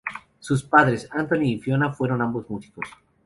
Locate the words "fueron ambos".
1.93-2.49